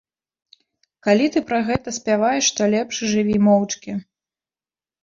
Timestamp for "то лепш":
2.61-2.95